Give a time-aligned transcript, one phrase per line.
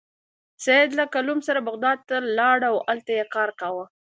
[0.63, 3.85] سید له کلوم سره بغداد ته لاړ او هلته یې کار کاوه.